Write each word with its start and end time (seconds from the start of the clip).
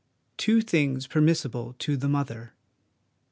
l 0.29 0.33
Two 0.37 0.61
Things 0.61 1.05
permissible 1.05 1.75
to 1.77 1.95
the 1.95 2.09
Mother. 2.09 2.53